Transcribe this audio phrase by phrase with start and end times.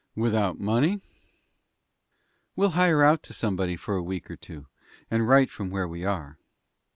[0.15, 0.99] "Without money?"
[2.55, 4.65] "We'll hire out to somebody for a week or two
[5.11, 6.39] and write from where we are."